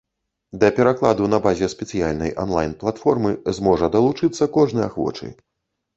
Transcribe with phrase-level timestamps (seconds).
[0.61, 5.35] Да перакладу на базе спецыяльнай анлайн-платформы зможа далучыцца кожны ахвочы.